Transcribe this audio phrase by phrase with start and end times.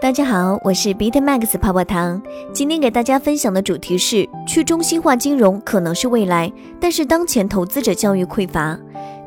[0.00, 2.22] 大家好，我是 BitMax 泡泡糖。
[2.52, 8.78] 今天给大家分享的主题是去中心化金融可能是未来，但是当前投资者教育匮乏。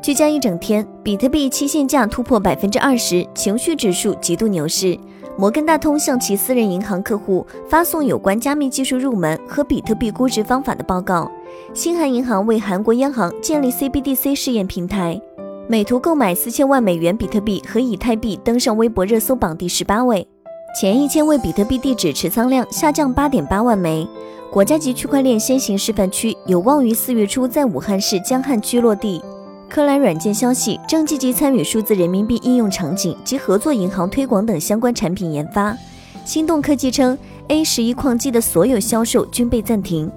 [0.02, 4.98] 居家一整天，比特币期限价突破百分之二十，情绪指数极度牛市。
[5.36, 11.30] 摩根大通向其私人银行客户发送有关加密技术入门和比特币估值方法的报告。
[11.74, 15.20] 新韩银行为韩国央行建立 CBDC 试验平台。
[15.68, 20.26] 美图购买四千万美元比特币和以太币登上微博热搜榜第十八位。
[20.74, 24.08] 前一千位比特币地址持仓量下降八点八万枚，
[24.50, 29.22] 国家级区块链先行示范区有望于四月初在武汉市江汉区落地。
[29.68, 35.76] 科莱软件消息正积极参与数字人民币应用场景及合作银行推广等相关产品研发。
[36.24, 37.16] 心动科技称
[37.48, 40.10] ，A 十一矿机的所有销售均被暂停。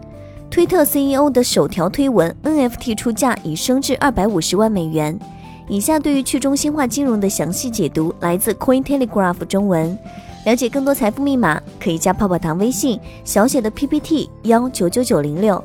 [0.49, 5.19] 推特 CEO 的首条推文 NFT 出价已升至二百五十万美元。
[5.67, 9.97] 以下对于去中心化金融的详细解读来自 Coin Telegraph 中文。
[10.45, 15.61] 了解更多财富密码，可以加泡泡糖微信小写的 PPT 幺九九九零六。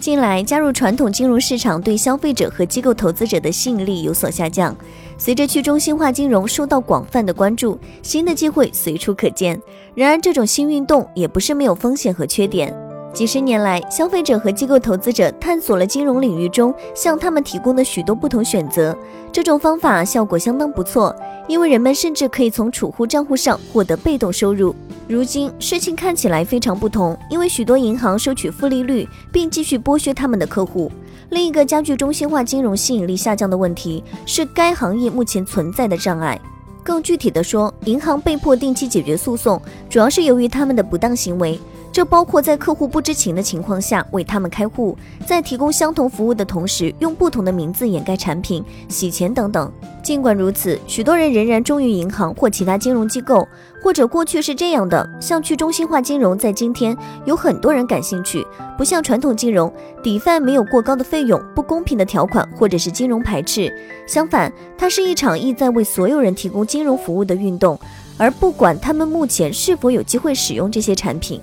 [0.00, 4.74] 近来加入传统金融市场对消费者和机构投资者的吸引力有所下降。
[5.18, 9.60] 随着去中心化金融受到广泛的关注，新的机会随处可见。
[9.94, 12.72] 然而，这种新运动也不是没有风险和缺点。
[13.14, 18.94] 几十年来，消费者和机构投资者探索了金融领域中向他们提供的许多不同选择。
[19.30, 21.14] 这种方法效果相当不错。
[21.46, 24.74] 因为人们甚至可以从储户账户上获得被动收入。
[25.06, 30.90] 如今事情看起来非常不同，因为许多银行收取负利率，并继续剥削他们的客户。
[31.28, 36.40] 另一个加剧中心化金融吸引力下降的问题是该行业目前存在的障碍。
[36.82, 41.60] 更具体的说，银行被迫定期解决诉讼，主要是由于他们的不当行为。
[41.94, 49.72] 这包括在客户不知情的情况下为他们开户，在提供相同服务的同时用不同的名字掩盖产品、洗钱等等。
[50.02, 53.46] 尽管如此，许多人仍然忠于银行或其他金融机构，
[53.80, 55.08] 或者过去是这样的。
[55.20, 58.44] 像去中心化金融，在今天有很多人感兴趣。
[58.76, 59.72] 不像传统金融
[60.02, 63.72] ，DeFi 没有过高的费用、不公平的条款或者是金融排斥。
[64.04, 67.78] 相反，它是一场意在为所有人提供金融服务的运动，
[68.18, 71.40] 而不管他们目前是否有机会使用这些产品。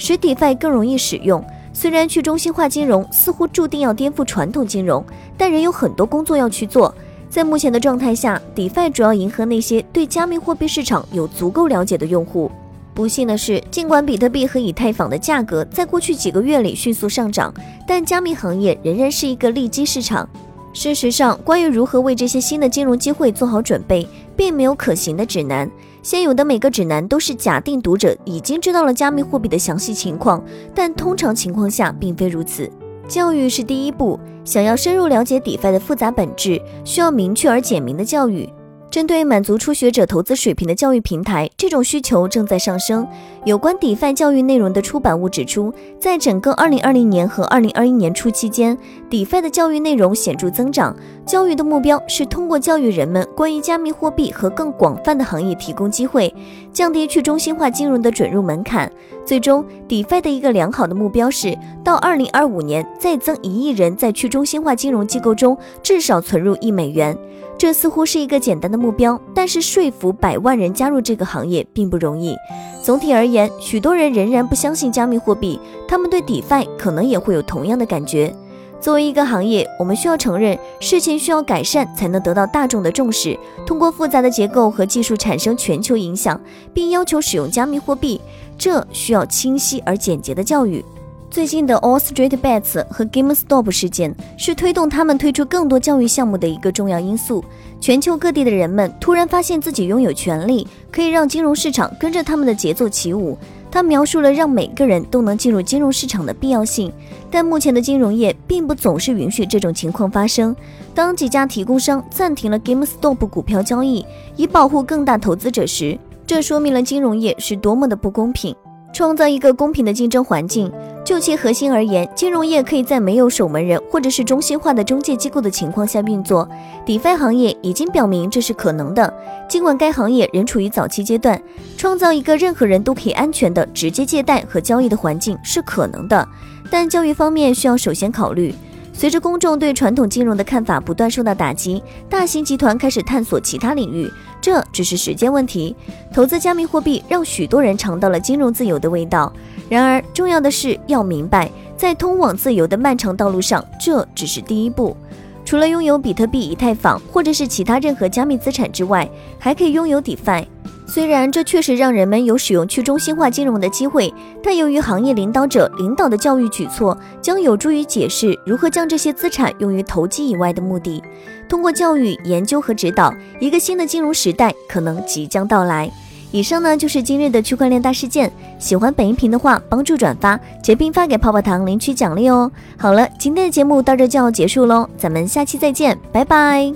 [0.00, 1.44] 使 DeFi 更容易使用。
[1.74, 5.04] 虽然去中心化金融似乎注定要颠覆传统金融，
[5.36, 6.92] 但仍有很多工作要去做。
[7.28, 12.50] 在目前的状态下，DeFi 主要迎合那些对加密货币市场有足够了解的用户。
[12.94, 17.52] 不幸的是，尽管比特币和以太坊的价格在过去几个月里迅速上涨，
[17.86, 20.26] 但加密行业仍然是一个利基市场。
[20.72, 24.06] 事实上，关于如何为这些新的金融机会做好准备，
[24.40, 25.70] 并没有可行的指南。
[26.02, 30.42] 现有的每个指南都是假定读者已经知道了加密货币的详细情况，
[30.74, 32.66] 但通常情况下并非如此。
[33.06, 38.48] 教育是第一步，想要深入了解 DeFi 的复杂本质，需要明确而简明的教育。
[38.90, 43.06] 针对满足初学者投资水平的教育平台，这种需求正在上升。
[43.46, 48.76] 有关 DeFi 教育内容的出版物指出，在整个2020年和2021年初期间
[49.08, 50.94] ，DeFi 的教育内容显著增长。
[51.24, 56.34] 教育的目标是通过教育人们关于加密货币和更广泛的行业提供机会，
[56.70, 58.90] 降低去中心化金融的准入门槛。
[59.24, 67.16] 最终，DeFi 的一个良好的目标是到2025年再增一亿人在去中心化金融机构中至少存入一美元。
[67.56, 72.34] 这似乎是一个简单的目标，但是说服百万人加入这个行业并不容易。
[72.82, 78.34] 总体而言言，许多人仍然不相信加密货币，他们对 DeFi 可能也会有同样的感觉。
[78.80, 83.38] 作为一个行业，我们需要承认事情需要改善才能得到大众的重视。
[83.66, 86.40] 通过复杂的结构和技术产生全球影响，
[86.72, 88.18] 并要求使用加密货币，
[88.56, 90.82] 这需要清晰而简洁的教育。
[91.30, 97.44] 最近的 All Street Bets 和 GameStop 事件是推动他们推出更多教育项目的一个重要因素。
[97.80, 103.38] 全球各地的人们突然发现自己拥有权利，可以让金融市场跟着他们的节奏起舞。
[103.70, 106.92] 他描述了让每个人都能进入金融市场的必要性，
[107.30, 110.54] 但目前的金融业并不总是允许这种情况发生。
[110.92, 114.04] 当几家提供商暂停了 GameStop 股票交易，
[114.34, 118.52] 以保护更大投资者时，这说明了金融业是多么的不公平。
[118.92, 120.70] 创造一个公平的竞争环境。
[121.04, 126.48] 就其核心而言，金融业可以在没有守门人或者是中心化的中介机构的情况下运作。
[126.86, 129.12] DeFi 行业已经表明这是可能的，
[129.48, 131.40] 尽管该行业仍处于早期阶段。
[131.76, 136.26] 创造一个任何人都可以安全的直接借贷和交易的环境是可能的，
[136.70, 138.54] 但教育方面需要首先考虑。
[138.92, 145.74] 随着公众对传统金融的看法不断受到打击，大型集团开始探索其他领域，这只是时间问题。
[146.12, 149.32] 投资加密货币让许多人尝到了金融自由的味道。
[149.68, 154.96] 然而，重要的是要明白，在通往自由的漫长道路上，这只是第一步。
[155.44, 159.08] 除了拥有比特币、以太坊或者是其他任何加密资产之外，
[159.38, 160.44] 还可以拥有 DeFi。
[160.92, 171.00] 虽然这确实让人们有使用去中心化金融的机会，但由于行业领导者领导的教育举措，将有助于解释如何将这些资产用于投机以外的目的。
[171.48, 175.88] 通过教育、研究和指导，一个新的金融时代可能即将到来。
[176.32, 178.30] 以上呢就是今日的区块链大事件。
[178.58, 182.50] 喜欢本音频的话，帮助转发，截屏发给泡泡糖领取奖励哦。
[182.76, 186.72] 好了，今天的节目到这就要结束喽，咱们下期再见，拜拜。